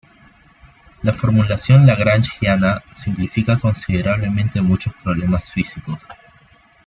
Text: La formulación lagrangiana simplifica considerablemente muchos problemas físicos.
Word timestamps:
La 1.03 1.13
formulación 1.13 1.85
lagrangiana 1.85 2.83
simplifica 2.91 3.59
considerablemente 3.59 4.59
muchos 4.59 4.95
problemas 4.95 5.51
físicos. 5.51 6.01